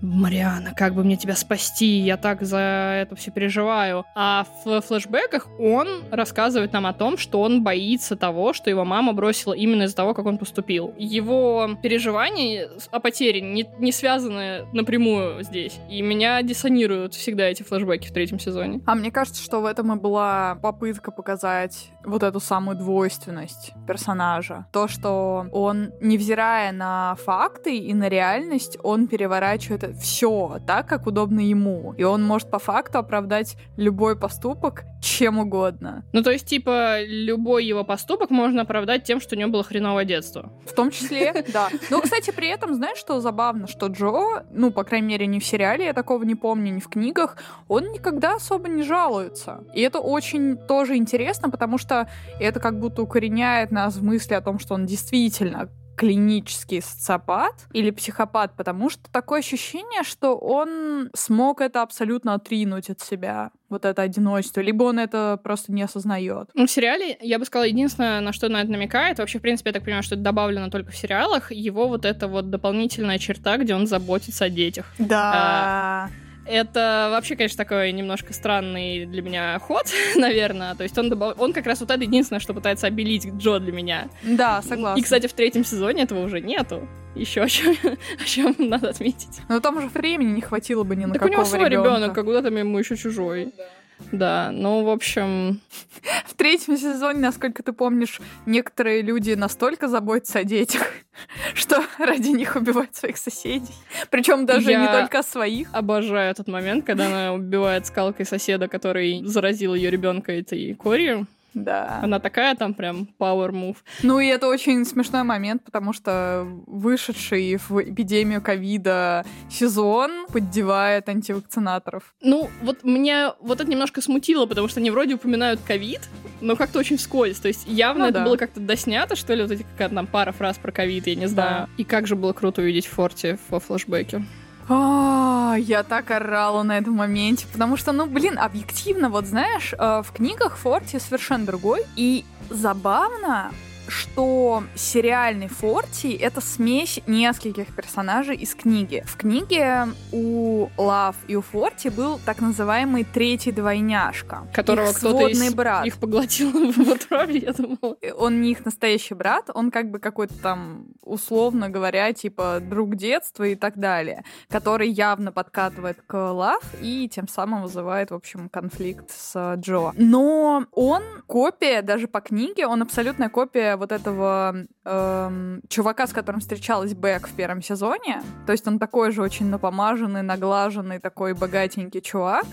[0.00, 2.58] Мариана, как бы мне тебя спасти, я так за
[3.02, 4.04] это все переживаю.
[4.14, 9.12] А в флешбеках он рассказывает нам о том, что он боится того, что его мама
[9.12, 10.94] бросила именно из-за того, как он поступил.
[10.98, 15.78] Его переживания о потере не, не связаны напрямую здесь.
[15.90, 18.80] И меня диссонируют всегда эти флешбеки в третьем сезоне.
[18.86, 24.66] А мне кажется, что в этом и была попытка показать вот эту самую двойственность персонажа.
[24.72, 31.40] То, что он, невзирая на факты и на реальность, он переворачивает все так, как удобно
[31.40, 31.94] ему.
[31.96, 36.04] И он может по факту оправдать любой поступок чем угодно.
[36.12, 40.04] Ну, то есть, типа, любой его поступок можно оправдать тем, что у него было хреновое
[40.04, 40.52] детство.
[40.66, 41.68] В том числе, да.
[41.90, 45.44] Но, кстати, при этом, знаешь, что забавно, что Джо, ну, по крайней мере, не в
[45.44, 47.36] сериале, я такого не помню, не в книгах,
[47.68, 49.64] он никогда особо не жалуется.
[49.74, 52.08] И это очень тоже интересно, потому что
[52.40, 57.90] это как будто укореняет нас в мысли о том, что он действительно клинический социопат или
[57.90, 64.02] психопат, потому что такое ощущение, что он смог это абсолютно отринуть от себя, вот это
[64.02, 66.50] одиночество, либо он это просто не осознает.
[66.54, 69.70] Ну, в сериале, я бы сказала, единственное, на что на это намекает, вообще, в принципе,
[69.70, 73.56] я так понимаю, что это добавлено только в сериалах, его вот эта вот дополнительная черта,
[73.56, 74.86] где он заботится о детях.
[74.98, 75.32] Да.
[75.34, 76.10] А,
[76.48, 80.74] Это вообще, конечно, такой немножко странный для меня ход, наверное.
[80.74, 81.38] То есть он, добав...
[81.38, 84.08] он как раз вот это единственное, что пытается обелить Джо для меня.
[84.22, 85.00] Да, согласна.
[85.00, 86.88] И, кстати, в третьем сезоне этого уже нету.
[87.14, 87.74] Еще о чем,
[88.20, 89.40] о чем надо отметить.
[89.48, 91.88] Но там же времени не хватило бы ни на так какого у него свой ребенка.
[91.88, 93.52] ребенок, а куда там ему еще чужой.
[93.56, 93.64] Да.
[94.12, 95.60] Да, ну, в общем...
[96.26, 100.82] В третьем сезоне, насколько ты помнишь, некоторые люди настолько заботятся о детях,
[101.54, 103.74] что ради них убивают своих соседей.
[104.10, 105.68] Причем даже Я не только своих.
[105.72, 111.26] Обожаю этот момент, когда она убивает скалкой соседа, который заразил ее ребенка этой корью.
[111.56, 112.00] Да.
[112.02, 113.78] Она такая там прям power move.
[114.02, 122.14] Ну и это очень смешной момент, потому что вышедший в эпидемию ковида сезон поддевает антивакцинаторов.
[122.20, 126.02] Ну, вот меня вот это немножко смутило, потому что они вроде упоминают ковид,
[126.42, 127.38] но как-то очень вскользь.
[127.38, 128.24] То есть явно Ну это да.
[128.26, 131.26] было как-то доснято, что ли, вот эти какая-то там пара фраз про ковид, я не
[131.26, 131.70] знаю.
[131.78, 134.22] И как же было круто увидеть Форти во флешбеке.
[134.68, 140.02] А, я так орала на этом моменте, потому что, ну, блин, объективно, вот знаешь, э,
[140.04, 143.52] в книгах Форти совершенно другой, и забавно,
[143.88, 149.04] что сериальный Форти— это смесь нескольких персонажей из книги.
[149.06, 154.46] В книге у Лав и у Форти был так называемый третий двойняшка.
[154.52, 155.86] Которого их кто-то из брат.
[155.86, 157.96] их поглотил в утробе, я думала.
[158.18, 163.44] Он не их настоящий брат, он как бы какой-то там, условно говоря, типа друг детства
[163.44, 169.10] и так далее, который явно подкатывает к Лав и тем самым вызывает, в общем, конфликт
[169.10, 169.92] с Джо.
[169.96, 176.40] Но он копия, даже по книге, он абсолютная копия вот этого эм, чувака, с которым
[176.40, 178.22] встречалась Бэк в первом сезоне.
[178.46, 182.46] То есть он такой же очень напомаженный, наглаженный, такой богатенький чувак.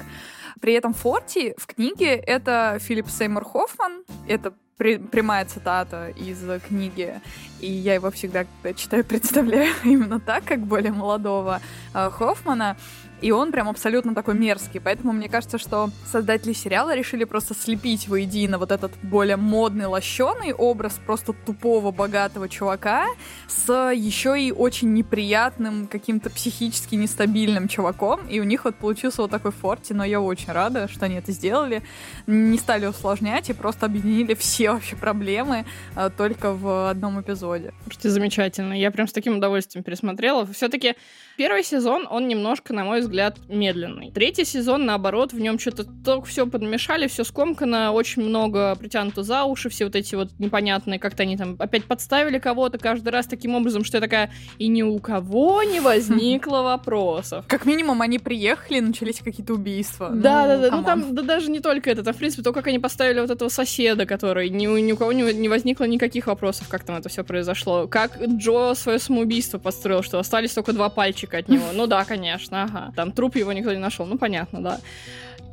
[0.62, 4.03] При этом Форти в книге это Филипп Сеймур Хоффман.
[4.27, 7.19] Это при- прямая цитата из книги.
[7.59, 11.62] И я его всегда, когда читаю, представляю именно так, как более молодого
[11.93, 12.77] э, Хоффмана.
[13.23, 14.81] И он прям абсолютно такой мерзкий.
[14.81, 20.51] Поэтому мне кажется, что создатели сериала решили просто слепить воедино вот этот более модный, лощеный
[20.51, 23.07] образ просто тупого, богатого чувака
[23.47, 28.27] с еще и очень неприятным, каким-то психически нестабильным чуваком.
[28.27, 31.31] И у них вот получился вот такой форти, но я очень рада, что они это
[31.31, 31.81] сделали.
[32.27, 37.73] Не стали усложнять и просто объединили все вообще проблемы а, только в одном эпизоде.
[37.83, 38.73] Слушайте, замечательно.
[38.73, 40.45] Я прям с таким удовольствием пересмотрела.
[40.47, 40.95] Все-таки
[41.38, 44.12] первый сезон, он немножко, на мой взгляд, медленный.
[44.12, 49.43] Третий сезон, наоборот, в нем что-то только все подмешали, все скомкано, очень много притянуто за
[49.43, 53.56] уши, все вот эти вот непонятные, как-то они там опять подставили кого-то каждый раз таким
[53.56, 57.46] образом, что я такая, и ни у кого не возникло вопросов.
[57.48, 60.10] Как минимум, они приехали, начались какие-то убийства.
[60.10, 60.76] Да, да, да.
[60.78, 63.32] Ну там да, даже не только это, там, в принципе, то, как они поставили вот
[63.32, 66.96] этого соседа, который ни, у- ни у кого не, не возникло никаких вопросов, как там
[66.98, 67.88] это все произошло.
[67.88, 71.65] Как Джо свое самоубийство построил, что остались только два пальчика от него.
[71.73, 72.93] Ну да, конечно, ага.
[72.95, 74.05] Там труп его никто не нашел.
[74.05, 74.79] Ну понятно, да.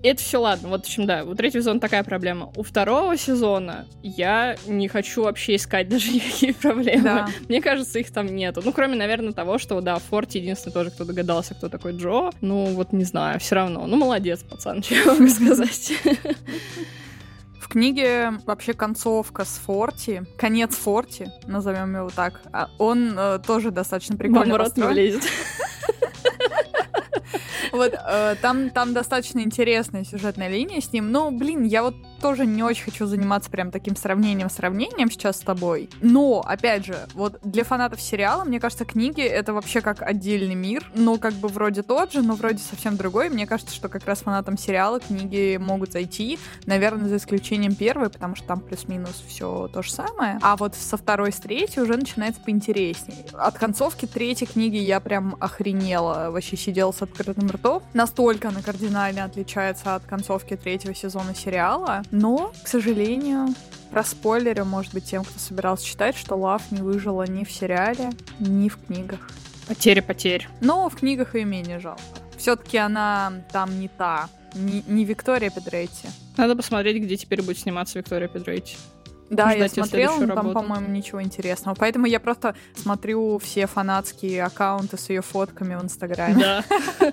[0.03, 0.69] Это все ладно.
[0.69, 2.51] Вот, в общем, да, у третьего сезона такая проблема.
[2.57, 7.03] У второго сезона я не хочу вообще искать даже никакие проблемы.
[7.03, 7.29] Да.
[7.49, 8.63] Мне кажется, их там нету.
[8.65, 12.31] Ну, кроме, наверное, того, что, да, в Форте единственный тоже, кто догадался, кто такой Джо.
[12.41, 13.87] Ну, вот не знаю, все равно.
[13.87, 15.93] Ну, молодец, пацан, что я могу сказать.
[17.61, 23.71] В книге вообще концовка с Форти, конец Форти, назовем его так, а он э, тоже
[23.71, 24.93] достаточно прикольно Вам построен.
[24.93, 25.23] влезет.
[27.73, 31.11] Вот э, там, там достаточно интересная сюжетная линия с ним.
[31.11, 35.89] Но, блин, я вот тоже не очень хочу заниматься прям таким сравнением-сравнением сейчас с тобой.
[36.01, 40.91] Но, опять же, вот для фанатов сериала, мне кажется, книги— это вообще как отдельный мир.
[40.95, 43.31] Ну, как бы вроде тот же, но вроде совсем другой.
[43.31, 46.39] Мне кажется, что как раз фанатам сериала книги могут зайти.
[46.67, 50.39] Наверное, за исключением первой, потому что там плюс-минус все то же самое.
[50.43, 53.25] А вот со второй, с третьей уже начинается поинтереснее.
[53.33, 56.31] От концовки третьей книги я прям охренела.
[56.31, 57.60] Вообще сидела с открытым ртом.
[57.95, 62.03] Настолько она кардинально отличается от концовки третьего сезона сериала.
[62.11, 63.49] Но, к сожалению,
[63.91, 68.11] про спойлеры, может быть, тем, кто собирался читать, что Лав не выжила ни в сериале,
[68.39, 69.29] ни в книгах.
[69.67, 70.49] Потери, потерь.
[70.61, 72.03] Но в книгах ее менее жалко.
[72.37, 76.09] Все-таки она там не та, не, не Виктория Педрейти.
[76.37, 78.77] Надо посмотреть, где теперь будет сниматься Виктория Педрейти.
[79.31, 81.77] Да, я Ждать её смотрела, но там, по-моему, ничего интересного.
[81.79, 86.41] Поэтому я просто смотрю все фанатские аккаунты с ее фотками в Инстаграме.
[86.41, 86.65] Да.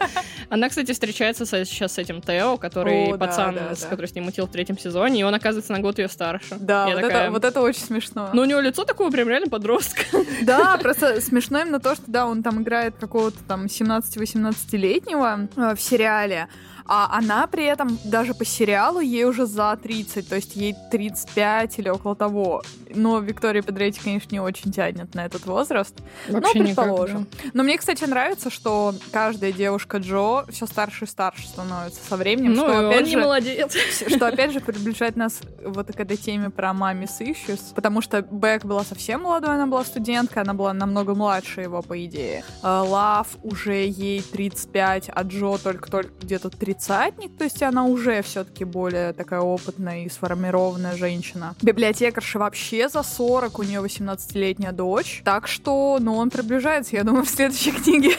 [0.50, 3.88] Она, кстати, встречается сейчас с этим Тео, который О, да, пацан, да, с да.
[3.88, 6.56] который с ним мутил в третьем сезоне, и он оказывается на год ее старше.
[6.60, 8.30] Да, Я вот, такая, это, вот это очень смешно.
[8.34, 10.02] Ну, у него лицо такое прям реально подростка.
[10.42, 15.82] Да, просто смешно именно то, что да, он там играет какого-то там 17-18-летнего э, в
[15.82, 16.48] сериале,
[16.88, 21.80] а она при этом даже по сериалу ей уже за 30, то есть ей 35
[21.80, 22.64] или около того.
[22.94, 25.96] Но Виктория Педретти, конечно, не очень тянет на этот возраст.
[26.30, 27.20] Вообще но предположим.
[27.22, 27.50] никак, да.
[27.54, 32.54] Но мне, кстати, нравится, что каждая девушка Джо все старше и старше становится со временем.
[32.54, 33.78] Ну, что, и опять он не же, молодец.
[34.08, 38.66] что опять же приближает нас вот к этой теме про маме issues, потому что Бэк
[38.66, 42.44] была совсем молодой, она была студентка, она была намного младше его, по идее.
[42.62, 48.64] А, Лав уже ей 35, а Джо только-только где-то тридцатник, то есть она уже все-таки
[48.64, 51.56] более такая опытная и сформированная женщина.
[51.62, 57.26] Библиотекарша вообще за 40, у нее 18-летняя дочь, так что, ну, он приближается, я думаю,
[57.26, 58.16] в следующей книге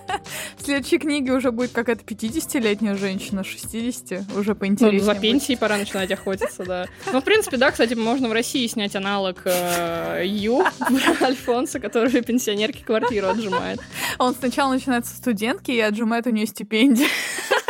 [0.58, 5.00] в следующей книге уже будет какая-то 50-летняя женщина, 60, уже Ну, поинтереснее.
[5.02, 5.22] за будет.
[5.22, 6.86] пенсией пора начинать охотиться, да.
[7.12, 10.64] Ну, в принципе, да, кстати, можно в России снять аналог э, Ю
[11.20, 13.80] Альфонса, который пенсионерке квартиру отжимает.
[14.18, 17.08] Он сначала начинается со студентки и отжимает у нее стипендию.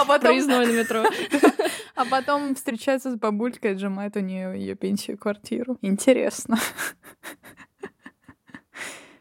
[0.00, 1.04] А потом, Проездной на метро.
[1.94, 5.76] а потом встречается с бабулькой, отжимает у нее ее пенсию квартиру.
[5.82, 6.58] Интересно.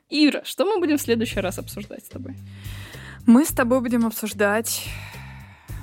[0.10, 2.36] Ира, что мы будем в следующий раз обсуждать с тобой?
[3.28, 4.88] Мы с тобой будем обсуждать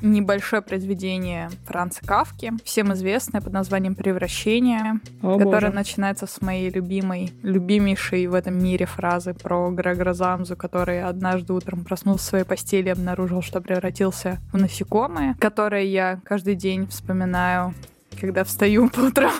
[0.02, 5.72] небольшое произведение Франца Кавки, всем известное под названием «Превращение», О, которое боже.
[5.74, 11.84] начинается с моей любимой, любимейшей в этом мире фразы про Грегора Замзу, который однажды утром
[11.84, 17.74] проснулся в своей постели и обнаружил, что превратился в насекомое, которое я каждый день вспоминаю,
[18.20, 19.32] когда встаю по утрам.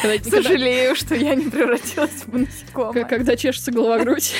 [0.00, 3.04] Когда, когда- Сожалею, что я не превратилась в насекомое.
[3.04, 4.32] когда чешется голова-грудь.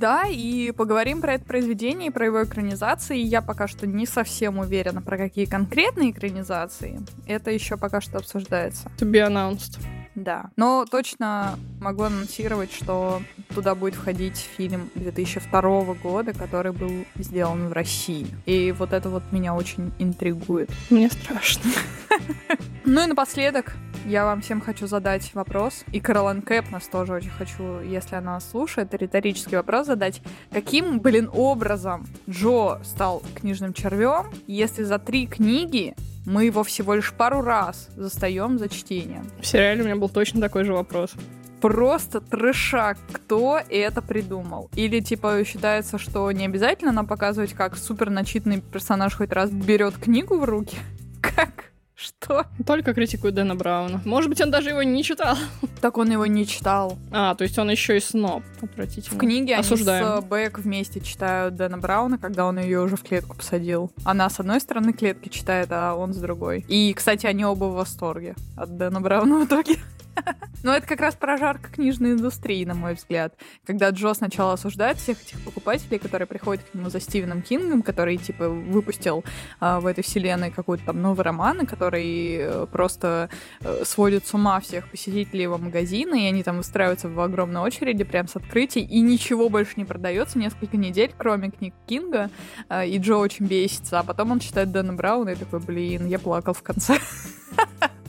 [0.00, 3.18] Да, и поговорим про это произведение и про его экранизации.
[3.18, 7.02] Я пока что не совсем уверена, про какие конкретные экранизации.
[7.26, 8.90] Это еще пока что обсуждается.
[8.98, 9.78] To be announced.
[10.14, 10.50] Да.
[10.56, 13.20] Но точно могу анонсировать, что
[13.54, 18.26] туда будет входить фильм 2002 года, который был сделан в России.
[18.46, 20.70] И вот это вот меня очень интригует.
[20.88, 21.70] Мне страшно.
[22.86, 23.74] Ну и напоследок,
[24.06, 25.84] я вам всем хочу задать вопрос.
[25.92, 30.22] И Каролан Кэп нас тоже очень хочу, если она нас слушает, риторический вопрос задать.
[30.50, 35.94] Каким, блин, образом Джо стал книжным червем, если за три книги
[36.26, 39.26] мы его всего лишь пару раз застаем за чтением?
[39.40, 41.12] В сериале у меня был точно такой же вопрос.
[41.60, 44.70] Просто трешак, кто это придумал?
[44.74, 49.96] Или, типа, считается, что не обязательно нам показывать, как супер начитанный персонаж хоть раз берет
[49.96, 50.78] книгу в руки?
[51.20, 51.69] Как?
[52.00, 52.46] Что?
[52.66, 54.00] Только критикует Дэна Брауна.
[54.06, 55.36] Может быть, он даже его не читал.
[55.82, 56.98] Так он его не читал.
[57.10, 58.42] А, то есть он еще и сноб.
[58.62, 59.16] Отвратительно.
[59.16, 60.22] В книге они Осуждаем.
[60.22, 63.90] с Бэк вместе читают Дэна Брауна, когда он ее уже в клетку посадил.
[64.04, 66.64] Она с одной стороны клетки читает, а он с другой.
[66.68, 69.76] И, кстати, они оба в восторге от Дэна Брауна в итоге.
[70.62, 73.34] Но это как раз прожарка книжной индустрии, на мой взгляд.
[73.66, 78.16] Когда Джо сначала осуждает всех этих покупателей, которые приходят к нему за Стивеном Кингом, который,
[78.16, 79.24] типа, выпустил
[79.58, 83.30] а, в этой вселенной какой-то там новый роман, который э, просто
[83.60, 88.04] э, сводит с ума всех посетителей его магазина, и они там выстраиваются в огромной очереди
[88.04, 92.30] прям с открытий, и ничего больше не продается несколько недель, кроме книг Кинга,
[92.68, 96.18] а, и Джо очень бесится, а потом он читает Дэна Брауна и такой, блин, я
[96.18, 96.98] плакал в конце.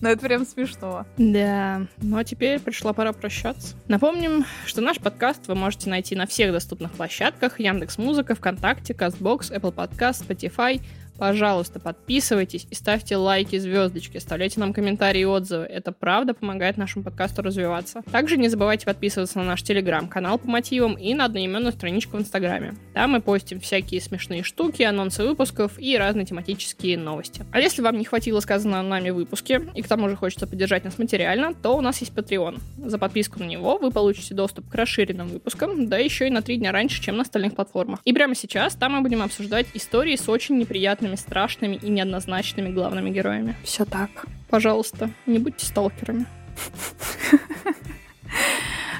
[0.00, 1.06] Ну, это прям смешно.
[1.16, 3.76] Да, ну а теперь пришла пора прощаться.
[3.88, 9.52] Напомним, что наш подкаст вы можете найти на всех доступных площадках Яндекс Музыка, ВКонтакте, Castbox,
[9.52, 10.80] Apple Podcast, Spotify.
[11.18, 15.64] Пожалуйста, подписывайтесь и ставьте лайки, звездочки, оставляйте нам комментарии и отзывы.
[15.64, 18.02] Это правда помогает нашему подкасту развиваться.
[18.10, 22.74] Также не забывайте подписываться на наш телеграм-канал по мотивам и на одноименную страничку в Инстаграме.
[22.94, 27.44] Там мы постим всякие смешные штуки, анонсы выпусков и разные тематические новости.
[27.52, 30.84] А если вам не хватило сказанного нами в выпуске, и к тому же хочется поддержать
[30.84, 32.58] нас материально, то у нас есть Patreon.
[32.78, 36.56] За подписку на него вы получите доступ к расширенным выпускам, да еще и на три
[36.56, 38.00] дня раньше, чем на остальных платформах.
[38.04, 43.10] И прямо сейчас там мы будем обсуждать истории с очень неприятными, страшными и неоднозначными главными
[43.10, 43.54] героями.
[43.64, 44.10] Все так.
[44.48, 46.26] Пожалуйста, не будьте сталкерами.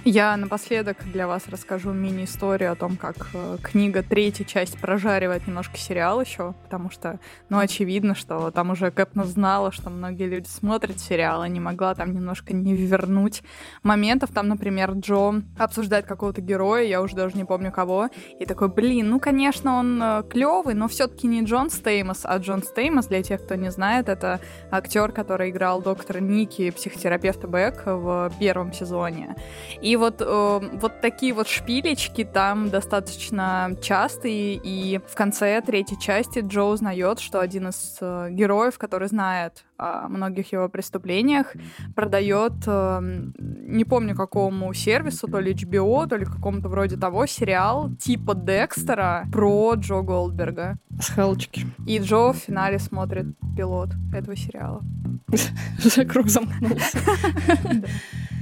[0.05, 5.79] Я напоследок для вас расскажу мини-историю о том, как э, книга третья часть прожаривает немножко
[5.79, 10.99] сериал еще, потому что, ну, очевидно, что там уже Кепнес знала, что многие люди смотрят
[10.99, 13.45] сериал, и не могла там немножко не вернуть
[13.85, 14.31] моментов.
[14.33, 18.09] Там, например, Джо обсуждает какого-то героя, я уже даже не помню кого,
[18.41, 23.07] и такой, блин, ну, конечно, он клевый, но все-таки не Джон Стеймос, а Джон Стеймос,
[23.07, 24.41] для тех, кто не знает, это
[24.73, 29.37] актер, который играл доктора Ники, психотерапевта Бэк в первом сезоне.
[29.81, 36.01] И И вот, э, вот такие вот шпилечки там достаточно частые, и в конце третьей
[36.01, 41.49] части Джо узнает, что один из э, героев, который знает о многих его преступлениях,
[41.95, 43.01] продает, э,
[43.37, 49.27] не помню какому сервису, то ли HBO, то ли какому-то вроде того, сериал типа Декстера
[49.31, 50.79] про Джо Голдберга.
[51.03, 51.67] С халочки.
[51.87, 53.27] И Джо в финале смотрит
[53.59, 54.81] пилот этого сериала.
[56.09, 56.99] Круг замкнулся.